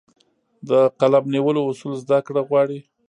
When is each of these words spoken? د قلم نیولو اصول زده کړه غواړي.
د 0.69 0.71
قلم 0.99 1.25
نیولو 1.33 1.61
اصول 1.69 1.93
زده 2.03 2.17
کړه 2.27 2.41
غواړي. 2.47 2.79